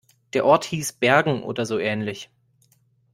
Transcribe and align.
Der 0.33 0.45
Ort 0.45 0.63
hieß 0.65 0.93
Bergen 0.93 1.43
oder 1.43 1.67
so 1.67 1.77
ähnlich. 1.77 2.31